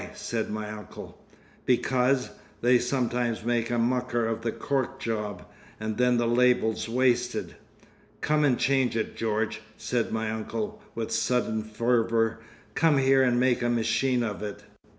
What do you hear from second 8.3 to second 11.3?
and change it, George," said my uncle, with